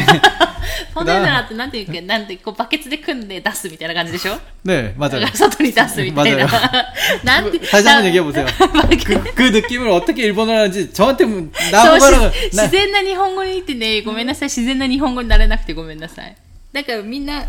[0.94, 5.26] ポネヌラってなんていうか、なんて、こう、バケツで組んで出すみたいな感じでしょ 네, 맞아요.
[5.34, 6.46] 外に出すみたいな。
[6.46, 6.84] 맞아요
[7.24, 8.46] なんて、 다시 한번 얘기해 보세요.
[8.72, 16.36] バケツ 그, 그 느낌을 어떻게 일본어로 하는지 저한테 문- そう 나보고는 し自然な日本語に言ってね、ごめんなさい、自然な日本語になれなくてごめんなさい。
[16.72, 17.42] だからみんな、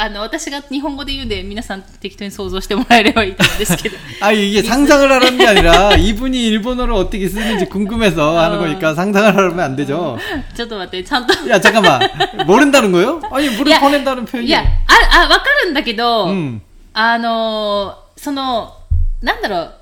[0.00, 3.96] あの、私が日本語で言うんで、皆さん適当に想像してもらえればいいと思うんですけど。
[4.20, 9.58] 아 이게 상상을 하라는 게 아니라 이분이 일본어를 어떻게 쓰는지 궁금해서 하는 거니까 상상을 하면
[9.58, 10.16] 안 되죠.
[10.54, 11.34] ちょっと待って、ちゃんと。
[11.50, 12.00] 야 잠깐만
[12.46, 13.20] 모른다는 거요?
[13.32, 14.46] 아니 물을 야, 퍼낸다는 표현이.
[14.46, 16.60] いや、あ、あ、わかるんだけど、 음.
[16.92, 18.74] あのーその、
[19.20, 19.74] なんだろう、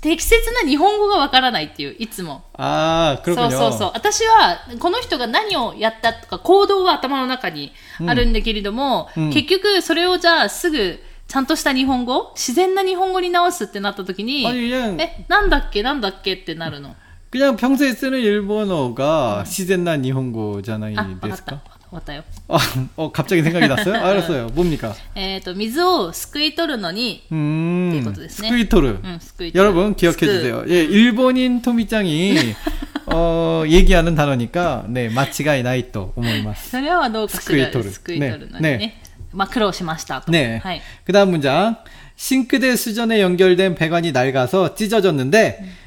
[0.00, 2.42] 適切な日本語がわからないっていう、いつも。
[2.54, 3.50] 아 そう 그렇군요.
[3.50, 3.90] そうそう。
[3.94, 7.72] 私は、この人が何をやったとか、行動は頭の中に
[8.06, 16.96] あるんだけれども、うん結局、それをじゃあ、すぐ、ちゃんとした日本語自然な日本語に直すってなった時に、 아니 그냥 え、なんだっけなんだっけってなるの。
[17.30, 20.98] 그냥 평소에 쓰는 일본어가 시젠난 일본어잖아요.
[20.98, 22.21] あ、わか 왔다요.
[22.49, 22.57] 아,
[22.95, 23.95] 어, 갑자기 생각이 났어요?
[23.95, 24.45] 아, 알았어요.
[24.45, 24.49] 어.
[24.53, 24.93] 뭡니까?
[25.15, 27.23] 에, 또, 미즈오 스쿠이토르노니.
[27.31, 28.87] 음, 그 스쿠이토르.
[28.87, 29.59] 응, 음, 스쿠이토르.
[29.59, 30.63] 여러분, 기억해 주세요.
[30.67, 32.35] 예, 일본인 토미짱이,
[33.07, 36.71] 어, 얘기하는 단어니까, 네, 마치가이 나이 또, 오모이마스.
[36.71, 37.89] 그래와 스쿠이토르.
[37.89, 38.61] 스쿠이토르노니.
[38.61, 38.77] 네, 네.
[38.77, 38.97] 네.
[39.31, 40.25] 막, 크로시마시다.
[40.27, 40.61] 네.
[41.05, 41.77] 그 다음 문장.
[42.17, 45.86] 싱크대 수전에 연결된 배관이 낡아서 찢어졌는데, 음.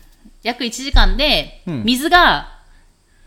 [0.42, 2.48] 約1時間で、うん水が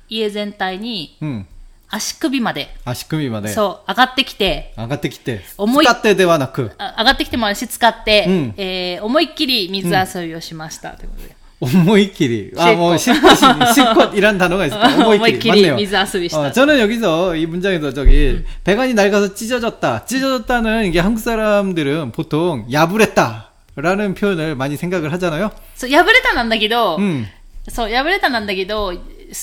[0.10, 1.46] 家全体に 음.
[1.92, 3.50] 足首まで、 아시금이마네.
[3.52, 5.42] そう、上がってきて、 아가테 기때.
[5.58, 6.72] 어머이- 스카테 대와 나크.
[6.78, 10.92] あ上がってきてもあるし、使って、うんえー思いっきり水遊びをしました。
[10.92, 12.54] ということで 오모이끼리.
[12.58, 13.36] 아, 뭐, 실컷,
[13.74, 14.96] 실컷이란 단어가 있을까?
[15.08, 15.50] 오모이끼리.
[15.50, 15.76] 맞네요.
[15.76, 16.40] 미즈아스비시다.
[16.40, 18.46] 어, 저는 여기서 이 문장에서 저기, 음.
[18.64, 20.06] 배관이 낡아서 찢어졌다.
[20.06, 23.52] 찢어졌다는 이게 한국 사람들은 보통 야불했다.
[23.76, 25.52] 라는 표현을 많이 생각을 하잖아요.
[25.76, 27.28] そう、破れたなんだけど、うん、
[27.70, 28.94] そう、破れたなんだけど、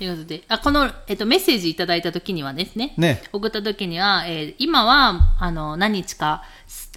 [0.00, 3.22] ということで、あこの、えっと、メッセージいただいたときにはですね、ね。
[3.34, 6.42] 送ったときには、えー、今は、あの、何日か、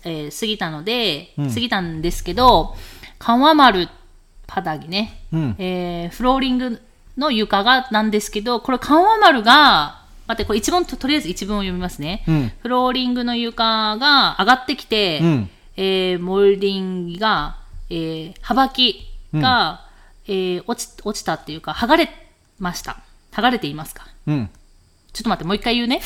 [0.06, 2.78] えー、過ぎたので、うん、過ぎたんですけど、
[3.20, 3.90] 緩和丸
[4.48, 6.82] パダギね、うん、えー、フローリング
[7.18, 12.24] の床がなんですけど、これ緩和丸が、待って、これ一文と、とりあえず一文を読みますね。
[12.26, 17.58] うん、フローリングの床が上がってきて、うん、えー、モルディングが、
[17.90, 19.88] えー、幅きが、
[20.26, 22.23] うん、えー、落ち、落ちたっていうか、剥がれ
[22.64, 22.98] ました。
[23.32, 24.08] 剥がれていますか？
[24.26, 24.50] うん。
[25.12, 26.02] ちょっと待って、もう一回言うね。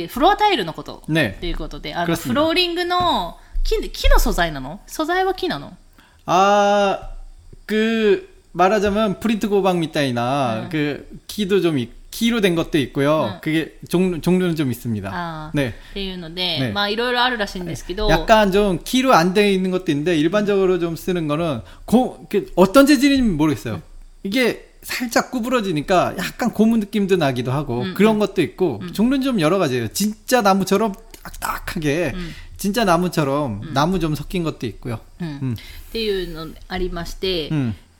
[0.07, 1.03] フロアタイルのこと。
[1.05, 1.12] と、
[1.45, 4.81] いうことでフローリングの木,の素材なの？
[4.88, 5.77] 素材は木なの？
[6.25, 13.38] あーく말하자면 프린트 고방みたいな、うん、그木도좀있黄色된것도 있고 요。
[13.38, 15.51] うん、그게 종, 종류는 좀 있습니 다。
[15.53, 15.69] 네。
[15.91, 18.10] っていうので、 네、 まあいろいろあるらしいんですけど。
[18.10, 23.75] 약간좀黄色안되있는 것도 있는데、 일반적으로 좀 쓰는 거는、 こう、어떤 재질인지 모르겠어요。
[23.75, 23.81] うん、
[24.25, 28.18] 이게 살짝 구부러지니까 약간 고무 느낌도 나기도 하고 음, 그런 음.
[28.20, 28.92] 것도 있고 음.
[28.92, 29.88] 종류는 좀 여러 가지예요.
[29.88, 32.14] 진짜 나무처럼 딱딱하게
[32.56, 35.00] 진짜 나무처럼 나무 좀 섞인 것도 있고요.
[35.20, 35.56] っ
[35.92, 37.50] ていうのありまして、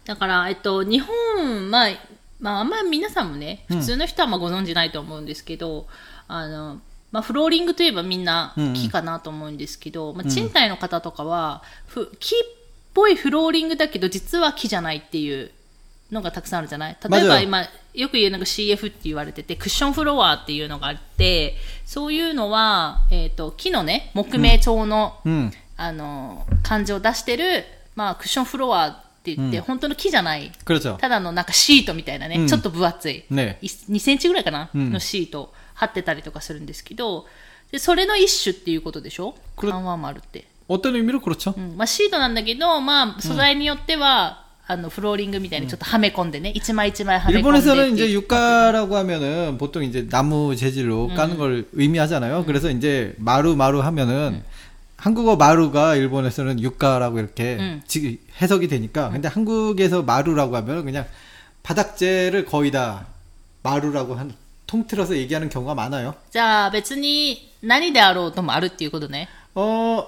[0.04, 1.90] だから、えっと、日本、まあ、
[2.38, 5.87] まあ、あんまり皆さんもね、普通の人はまあご存じないと思うんですけど、うん、
[6.28, 6.80] あの、
[7.11, 12.38] まあ、フローリングといえばみんな木かなと思うんですけど、うん、まあ、賃貸の方とかは、ふ木っ
[12.94, 15.50] ぽいフローリングだけど、実は木じゃないっていう
[16.11, 27.64] のがたくさんあるじゃない例えば今、よく言うのが CF って言われてて、クッションフロアっていうのがあって、そういうのは、えっ、ー、と、木のね、木目調の、うん、あの、感じを出してる、
[27.96, 37.26] まあ、クッションフロアって言って、うん、本当の木じゃない、ただのなんかシートみたいなね、うん、ちょっと分厚い、ね、2センチぐらいかな、うん、のシート貼ってたりとかするんですけど、
[37.72, 40.46] でそれの一種っていうことでしょ緩和丸って。
[40.68, 51.66] 어떤의미로그렇죠 음, まあシートなんだけど、まあ素材によっては、 あのフローリングみたいにちょっとはめ込んでね、一枚一枚はめ込んで 일본에서는 ってい 이제 う 육가라고 하면은 보통 이제 나무 재질로 까는 걸
[51.72, 52.44] 의미하잖아요.
[52.46, 54.42] 그래서 이제 마루 마루 하면은
[54.96, 57.82] 한국어 마루가 일본에서는 육가라고 이렇게 음.
[57.87, 61.06] 지- 해석이 되니까 근데 한국에서 마루라고 하면 그냥
[61.62, 63.06] 바닥재를 거의 다
[63.62, 64.32] 마루라고 한
[64.66, 66.14] 통틀어서 얘기하는 경우가 많아요.
[66.32, 69.28] じゃあ別に何であろうともあるっていうことね。
[69.54, 70.06] 어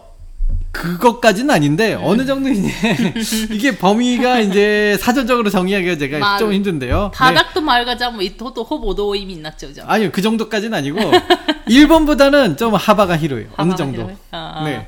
[0.73, 1.93] 그것까지는 아닌데 네.
[1.93, 2.69] 어느 정도 이제
[3.53, 7.11] 이게 범위가 이제 사전적으로 정의하기가 제가 마, 좀 힘든데요.
[7.13, 7.17] 네.
[7.17, 7.65] 바닥도 네.
[7.65, 10.99] 말가자 뭐 이토도 호보도 이미 났죠, 아니요 그 정도까지는 아니고
[11.69, 13.49] 1번보다는 좀 하바가 히로예요.
[13.55, 14.11] 어느 정도.
[14.31, 14.77] 아, 네.
[14.77, 14.85] 아.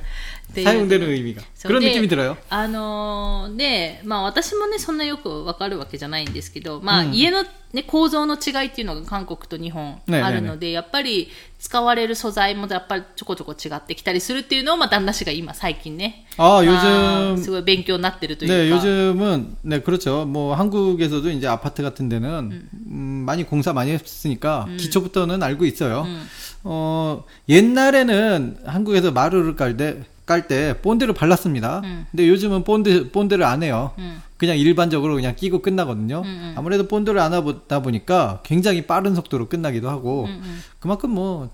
[0.54, 1.42] っていう 사용되는 의미가.
[1.54, 2.36] そう 그런 で 느낌이 들어요.
[2.48, 18.76] あのーで、まあ私もね、そんなよくわかるわけじゃないんですけど、まあ、うん家の、ね、構造の違いっていうのが韓国と日本ねあるので、やっぱり使われる素材もやっぱりちょこちょこ違ってきたりするっていうのを、まあ旦那氏が今最近ね、 아, まあ 요즘, すごい勉強になってるとい 네, うか。
[18.76, 20.24] 요즘은, 네, 그렇죠.
[20.26, 26.02] 뭐, 한국에서도 이제 아파트 같은 데는, 음, 많이 공사 많이 했으니까, 기초부터는 알고 있어요.
[26.06, 26.26] 음.
[26.64, 31.80] 어, 옛날에는 한국에서 마루를 깔 때, 깔 때, 본드를 발랐습니다.
[31.84, 32.06] 음.
[32.10, 33.92] 근데 요즘은 본드, 본드를 안 해요.
[33.98, 34.22] 음.
[34.36, 36.22] 그냥 일반적으로 그냥 끼고 끝나거든요.
[36.24, 36.54] 음, 음.
[36.56, 40.62] 아무래도 본드를 안 하다 보니까 굉장히 빠른 속도로 끝나기도 하고, 음, 음.
[40.78, 41.50] 그만큼 뭐,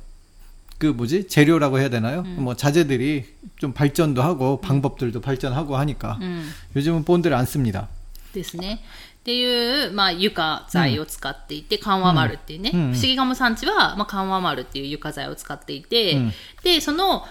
[0.79, 1.27] 그 뭐지?
[1.29, 2.23] 재료라고 해야 되나요?
[2.23, 3.25] 뭐 자재들이
[3.57, 6.49] 좀 발전도 하고, 방법들도 발전하고 하니까, うん。
[6.77, 7.89] 요즘은 본드를 안 씁니다.
[8.35, 8.83] ですね。
[9.21, 16.33] っていう、まあ、床材を使っていて、緩和丸っていうね、うんうん不思議ガム産地は、まあ、緩和丸っていう床材を使っていて、うん
[16.63, 17.25] で、その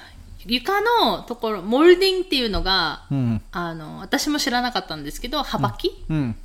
[0.47, 6.35] 床のところ、モルディングっていうのが、 음, あの、私も知らなかったんですけど、幅木 음,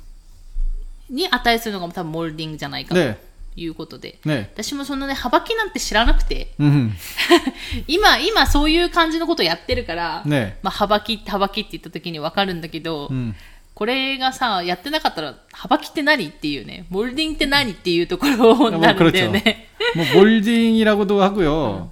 [1.09, 3.17] に値するのが多分モルディングじゃないかと 네,
[3.55, 4.17] いうことで。
[4.25, 6.93] 네, 私もそんなね、幅木なんて知らなくて、 음,
[7.87, 13.35] 今、今そういう感じのことやってるから、 네, まあ、幅木、幅木って言った時にわかるんだけど、 음,
[13.75, 19.67] これがさ、やってなかったら、幅木って何っていうね、モルディングって何っていうところになるんだよね。
[19.95, 21.91] 뭐 몰딩이라고도 하고요.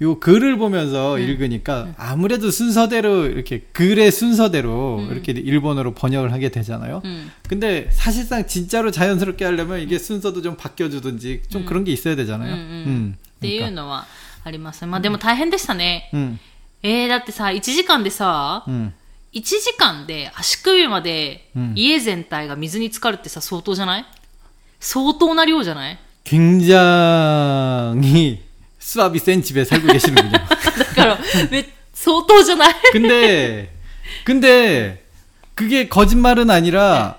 [0.00, 7.00] 요 글을 보면서 읽으니까 아무래도 순서대로 이렇게 글의 순서대로 이렇게 일본어로 번역을 하게 되잖아요.
[7.04, 7.30] うん。
[7.48, 12.54] 근데 사실상 진짜로 자연스럽게 하려면 이게 순서도 좀 바뀌어주든지 좀 그런 게 있어야 되잖아요.
[12.54, 14.06] うんうん 음, っていうのは
[14.44, 14.84] あります。
[14.86, 16.10] まあでも大変でしたね。
[16.12, 16.38] 음,
[16.82, 18.92] えー、だってさ、1時間でさ、 음.
[19.32, 24.04] 1時間で足首までうん家全体が水に浸かるってさ、相当じゃない
[24.80, 26.74] 相当な量じゃない 굉장히
[28.88, 30.32] 수압이 센 집에 살고 계시는군요.
[30.32, 31.18] だ から、
[31.50, 33.72] め、相当じゃない 근데
[34.24, 35.04] 근데
[35.54, 37.17] 그게 거짓말은 아니라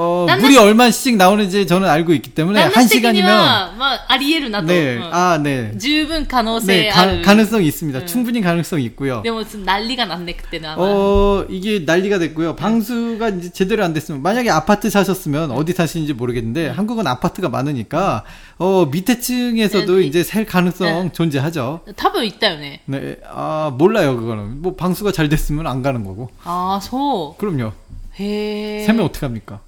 [0.00, 5.10] 어, 물이 얼마씩 나오는지 저는 알고 있기 때문에 한 시간이면 뭐, 아리에르 나도 네, 어.
[5.10, 5.76] 아, 네.
[5.76, 7.98] 충분히 가능성 네, 가, 가능성이 있습니다.
[7.98, 8.06] 응.
[8.06, 9.16] 충분히 가능성이 있고요.
[9.16, 10.80] 근데 뭐 무슨 난리가 났네 그때는 아마.
[10.80, 12.54] 어, 이게 난리가 됐고요.
[12.54, 16.78] 방수가 이제 제대로 안 됐으면 만약에 아파트 사셨으면 어디 사시는지 모르겠는데 응.
[16.78, 18.22] 한국은 아파트가 많으니까
[18.58, 20.06] 어, 밑에 층에서도 네, 네.
[20.06, 21.80] 이제 셀 가능성 존재하죠.
[21.96, 22.82] 답은 있다요네.
[22.84, 23.16] 네.
[23.28, 24.62] 아, 몰라요, 그거는.
[24.62, 26.30] 뭐 방수가 잘 됐으면 안 가는 거고.
[26.44, 27.34] 아, 소.
[27.36, 27.72] 그럼요.
[28.20, 28.84] 해.
[28.86, 29.58] 세면 어떻게 합니까?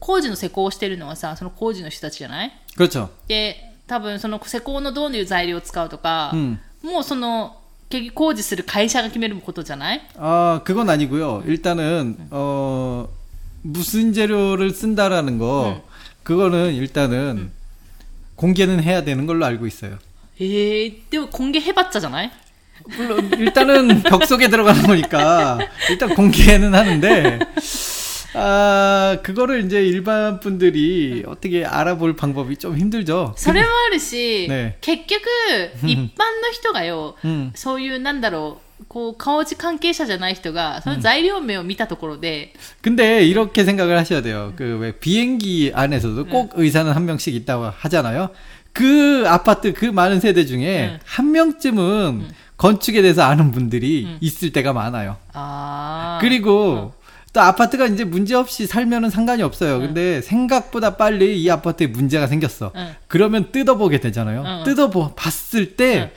[0.00, 3.08] 工事の施工をしてるのはさ、その工事の人たちじゃない 그렇죠.
[3.28, 3.56] で、
[3.86, 7.56] 多分その施工のどういう材料を使うとか、うんもうその、
[7.88, 11.44] 結局工事する会社が決めることじゃない 아, 그건 아니고요.
[11.46, 13.08] 일단은 어
[13.62, 15.82] 무슨 재료를 쓴다라는 거
[16.24, 17.52] 그거는 일단은
[18.36, 19.98] 공개는 해야 되는 걸로 알고 있어요.
[20.38, 22.30] えー、でも今月へばっちゃじゃない
[22.98, 25.58] 물론 일단은 벽 속에 들어가는 거니까
[25.90, 27.38] 일단 공개는 하는데
[28.34, 33.34] 아 그거를 이제 일반 분들이 어떻게 알아볼 방법이 좀 힘들죠.
[33.36, 35.22] それもあるし、 ね結局、
[35.84, 37.52] 一般の人がよ、 음.
[37.54, 42.52] そういう、なんだろう、こう、顔字関係者じゃない人が、その材料名を見たところで、
[42.82, 44.52] 근데 이렇게 생각을 하셔야 돼요.
[44.56, 48.30] 그 왜 비행기 안에서도 꼭 의사는 한 명씩 있다고 하잖아요.
[48.74, 50.98] 그 아파트 그 많은 세대 중에 응.
[51.06, 55.16] 한 명쯤은 건축에 대해서 아는 분들이 있을 때가 많아요.
[55.32, 56.92] あー 그리고
[57.32, 59.78] 또 아파트가 이제 문제 없이 살면은 상관이 없어요.
[59.78, 62.72] 근데 생각보다 빨리 이 아파트에 문제가 생겼어.
[62.74, 62.94] 응.
[63.08, 64.42] 그러면 뜯어보게 되잖아요.
[64.46, 64.64] 응.
[64.64, 66.12] 뜯어보 봤을 때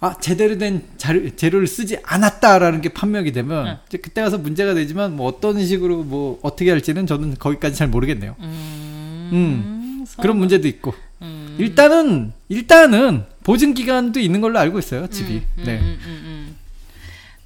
[0.00, 3.76] 아, 제대로 된 자료, 재료를 쓰지 않았다라는 게 판명이 되면 응.
[3.86, 8.36] 이제 그때 가서 문제가 되지만 뭐 어떤 식으로 뭐 어떻게 할지는 저는 거기까지 잘 모르겠네요.
[8.38, 10.04] うーん 음.
[10.06, 15.06] そう 그런 문제도 있고 うん 일단은 일단은 보증 기간도 있는 걸로 알고 있어요.
[15.08, 15.42] 집이.
[15.58, 15.78] うんうん 네.
[15.78, 16.56] うんうん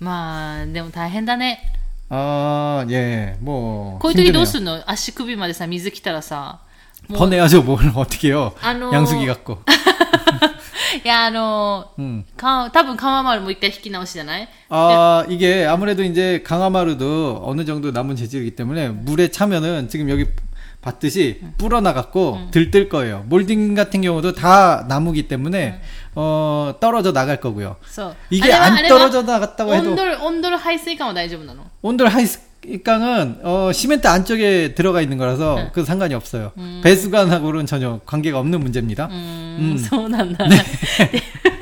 [0.03, 1.61] まあ、でも大変だね。
[2.09, 3.37] 아, 예.
[3.41, 4.43] 뭐 こういう時ど 힘드네요.
[4.43, 6.61] うすんの足首までさ、水来たらさ、
[7.09, 7.63] もう 퍼내야죠.
[7.63, 8.53] 뭘 어떻게 해요.
[8.61, 9.63] 아노- 양수기 갖고.
[11.05, 12.25] いや、あの、 음.
[12.37, 20.27] か多分川丸もう一回引き直しじゃない 아, 이게 아무래도 이제 강화마루도 어느 정도 남은 재질이기 때문에 물에 차면은 지금 여기
[20.83, 23.25] 봤듯이 불어나갔고 들뜰 거예요.
[23.29, 25.81] 몰딩 같은 경우도 다 나무기 때문에
[26.15, 27.77] 어, 떨어져 나갈 거고요.
[27.87, 28.15] そう。
[28.31, 35.01] 이게 あれは 안 あれは 떨어져 나갔다고 温 해도 度、温度排水管は大丈夫なの 온돌 하이강은 어, 시멘트 안쪽에 들어가
[35.01, 35.71] 있는 거라서 네.
[35.73, 36.53] 그 상관이 없어요.
[36.83, 39.07] 배수관하고는 전혀 관계가 없는 문제입니다.
[39.07, 40.37] うーん、うんそうなん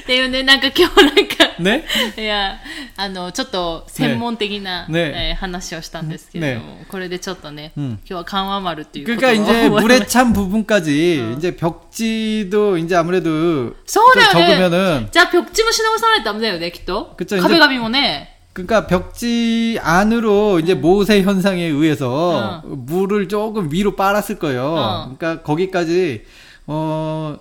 [0.00, 0.02] だ。
[0.02, 1.84] っていうね、なんか今日なんか、 네?
[2.20, 2.58] いや、
[2.96, 14.68] あの、ちょっと専門的な、ねえー話をしたんですけれども、これでちょっとね、うん今日は緩和丸っていうこと 그러니까 を 이제 覚 え 물에 ま 찬 부분까지 이제 벽지도 이제 아무래도 そうだよね。
[14.70, 17.14] 적으면은 じゃあ、벽지もし直さないとダメだよね、きっと。
[17.16, 18.32] 그쵸, 이제- 壁紙もね。
[18.52, 24.62] 그러니까 벽지 안으로 이제 모세 현상에 의해서 물을 조금 위로 빨았을 거예요.
[24.64, 25.14] 어.
[25.18, 26.24] 그러니까 거기까지
[26.66, 27.36] 어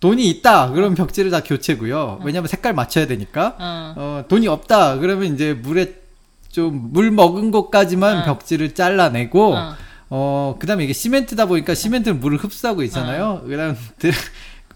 [0.00, 0.70] 돈이 있다.
[0.72, 2.20] 그럼 벽지를 다 교체고요.
[2.24, 3.56] 왜냐면 색깔 맞춰야 되니까.
[3.58, 4.98] うん。어 돈이 없다.
[4.98, 5.94] 그러면 이제 물에
[6.52, 8.24] 좀 물 먹은 곳까지만 어.
[8.24, 9.74] 벽지를 잘라내고 어.
[10.10, 13.42] 어 그다음에 이게 시멘트다 보니까 시멘트는 물을 흡수하고 있잖아요.
[13.46, 14.10] 그다음 드,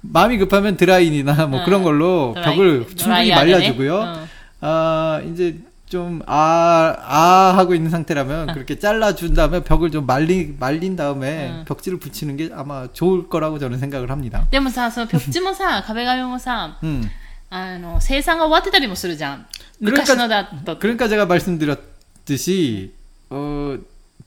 [0.03, 1.65] 마음이 급하면 드라인이나 뭐 어.
[1.65, 3.31] 그런 걸로 벽을 충분히?
[3.31, 3.95] 말려주고요.
[3.97, 4.29] 어.
[4.63, 5.59] 아, 이제
[5.90, 11.66] 좀, 아, 아, 하고 있는 상태라면 그렇게 잘라준 다음에 벽을 좀 말리, 말린 다음에 응.
[11.66, 14.48] 벽지를 붙이는 게 아마 좋을 거라고 저는 생각을 합니다.
[14.50, 17.08] でもさ、その벽지もさ、壁紙もさ、 음.
[17.52, 19.46] あの、生産が終わってたりもするじゃん。
[19.80, 20.80] 昔のだと。
[20.80, 22.92] 그러니까 제가 말씀드렸듯이,
[23.30, 23.78] 어,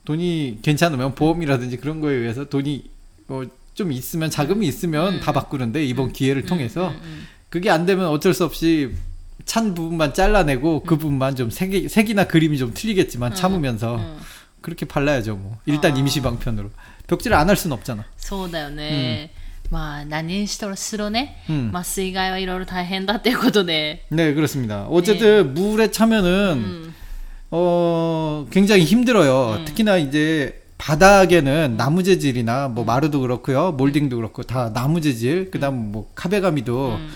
[0.05, 2.89] 돈이 괜찮으면 보험이라든지 그런 거에 의해서 돈이,
[3.27, 3.43] 어,
[3.75, 6.93] 좀 있으면, 자금이 있으면 다 바꾸는데, 이번 기회를 통해서.
[7.49, 8.91] 그게 안 되면 어쩔 수 없이
[9.45, 14.17] 찬 부분만 잘라내고 그 부분만 좀 색이, 색이나 그림이 좀 틀리겠지만 참으면서 うん
[14.61, 15.95] 그렇게 발라야죠 뭐 일단 아.
[15.97, 16.69] 임시 방편으로
[17.07, 19.31] 벽지를 안 할 수는 없잖아 そうだよね。
[19.71, 21.37] まあ、何にしろしろね。
[21.49, 21.69] 음.
[21.71, 24.03] まあ、水害はいろいろ大変だっていうことで。
[24.09, 26.93] 네 그렇습니다 어쨌든 물에 차면은 うん。
[27.51, 35.01] 어 굉장히 힘들어요 특히나 이제 바닥에는 나무 재질이나 뭐 마루도 그렇고요 몰딩도 그렇고 다 나무
[35.01, 37.09] 재질 그다음 뭐 카베가미도 음.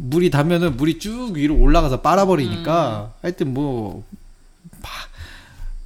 [0.00, 4.04] 물이 닿으면은 물이 쭉 위로 올라가서 빨아버리니까 하여튼 뭐
[4.80, 5.08] 바-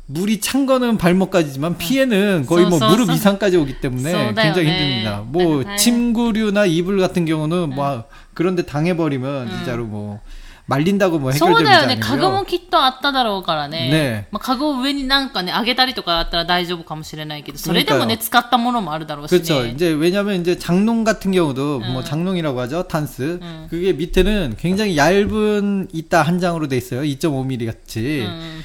[0.06, 3.14] 물이 찬 거는 발목까지지만 피해는 거의 뭐 무릎 써.
[3.14, 4.72] 이상까지 오기 때문에 써, 굉장히 네.
[4.72, 5.22] 힘듭니다.
[5.26, 5.76] 뭐 네.
[5.76, 8.04] 침구류나 이불 같은 경우는 뭐
[8.34, 10.20] 그런데 당해버리면 진짜로 뭐
[10.69, 12.01] 말린다고 뭐 そ 해결되는 うだよ 게 ね。
[12.01, 12.45] 家具も 아니고요.
[12.45, 13.89] きっとあっただろうからね。
[13.89, 19.39] ねまあ、家具を上になんかね、上げたりとかあったら大丈夫かもしれないけど、それでもね、 그러니까요 使ったものもあるだろうしね。
[19.39, 19.65] 그렇죠.
[19.65, 22.83] 이제 왜냐면 이제 장롱 같은 경우도 뭐 장롱이라고 하죠.
[22.83, 23.39] 탄스.
[23.41, 23.67] 응.
[23.69, 27.01] 그게 밑에는 굉장히 얇은 이따 한 장으로 돼 있어요.
[27.01, 28.25] 2.5mm 같이.
[28.25, 28.61] うん。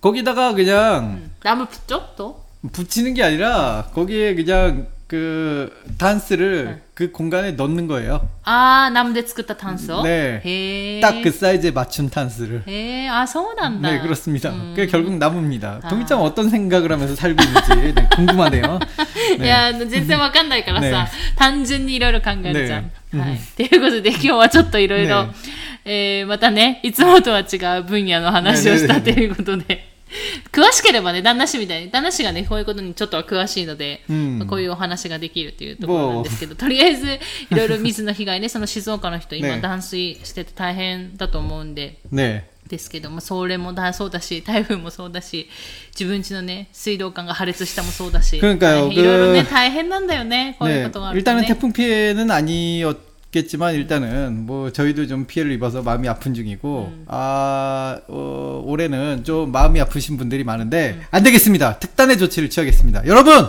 [0.00, 1.30] 거기다가 그냥 음.
[1.42, 2.10] 나무 붙죠?
[2.16, 2.44] 또?
[2.72, 8.29] 붙이는 게 아니라 거기에 그냥 그 단스를 그 공간에 넣는 거예요.
[8.43, 12.63] あーナムで作ったタンスを、ねへえ 딱 그 사이즈에 맞춘 탄스를.
[12.65, 14.51] へえあそうなんだ 네, 그렇습니다.
[14.51, 14.73] 음.
[14.73, 15.81] 그게 결국 나무입니다.
[15.83, 15.89] 아.
[15.89, 18.79] 도미짱 어떤 생각을 하면서 살고 있는지 네, 궁금하네요.
[19.39, 22.91] いや、全然わかんないからさ、ね単純にいろいろ考えるじゃん。
[23.11, 23.39] ねはい。
[23.57, 25.31] ということで、今日はちょっといろいろね、
[25.83, 29.91] えー、またね、いつもとは違う分野の話をしたということで、
[30.51, 37.19] 詳しければね、旦那氏みたいに、旦那氏がね、こういうことにちょっとは詳しいので、うんまあこういうお話ができるというところなんですけど、とりあえず、い
[37.51, 42.43] ろいろ水の被害ね、 その静岡の人、今ね断水してて大変だと思うんで、 네.
[42.67, 45.49] ですけども、それもだそうだし、台風もそうだし、
[45.97, 50.83] 自分家のね、水道管が破裂したもそうだし、 그러니까요 大変いろいろね、 그 大変なんだよね、こういう 네.
[50.87, 51.47] ことがあると、 일단은 ね。
[51.47, 53.04] 태풍 피해는 아니었
[53.35, 59.79] 겠지만 일단은 뭐 저희도 좀 피해를 입어서 마음이 아픈 중이고 아 어, 올해는 좀 마음이
[59.79, 61.79] 아프신 분들이 많은데 안 되겠습니다.
[61.79, 63.03] 특단의 조치를 취하겠습니다.
[63.07, 63.47] 여러분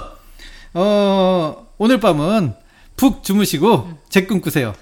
[0.74, 2.54] 어 오늘 밤은
[2.96, 4.74] 푹 주무시고 제 꿈꾸세요.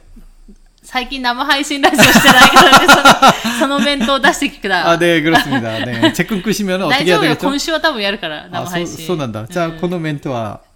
[0.82, 4.90] 最近生配信ラジオしてないからね、そのその弁当を出してきくだ。
[4.90, 5.84] 아 네 그렇습니다.
[5.84, 6.12] 네.
[6.12, 7.46] 제 꿈꾸시면 大 어떻게 丈 해야 夫よ、 되겠죠?
[7.48, 9.06] 今週は多分やるから、 아 生配 소, 信。
[9.06, 9.46] 쏜난다.
[9.46, 9.98] 자 코너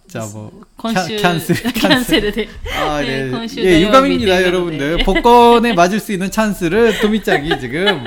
[0.09, 2.47] 멘트와 자뭐 今週、 캔슬 キャンセルで。
[2.77, 3.31] 아, ね 네.
[3.31, 4.97] 今週 예, 土曜日 유감입니다, ということで 여러분들.
[5.03, 8.05] 복권에 맞을 수 있는 찬스를 도미짱이 지금.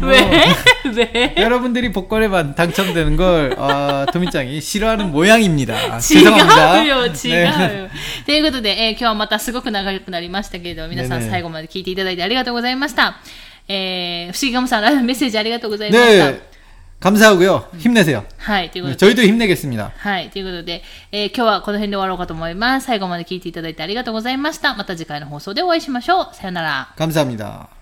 [0.00, 0.54] 뭐, 왜?
[0.94, 1.34] 왜?
[1.38, 5.74] 여러분들이 복권에 만- 당첨되는 걸, 어, 도미짱이 싫어하는 모양입니다.
[5.74, 6.84] 違う 죄송합니다.
[6.84, 7.82] よ、違う 네.
[7.84, 7.88] よ。
[8.26, 13.16] ということで、えー今日はまたすごく長くなりましたけれども、皆さんねえねえ最後まで聞いていただいてありがとうございました。
[13.68, 16.51] えー、不思議ガムさん、ライブメッセージありがとうございました。
[17.02, 17.02] 네.
[17.02, 17.68] 감사하고요.
[17.78, 18.24] 힘내세요.
[18.38, 19.14] はい、ということで。
[19.14, 19.92] 저희도 힘내겠습니다.
[19.96, 20.30] はい。
[20.30, 22.86] ということで、えー今日はこの辺で終わろうかと思います。
[22.86, 24.74] 最後まで聞いていただいてありがとうございました。
[24.74, 26.28] また次回の放送でお会いしましょう。
[26.34, 26.88] さよなら。
[26.96, 27.81] 감사합니다.